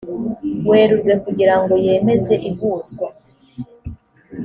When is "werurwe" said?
0.69-1.13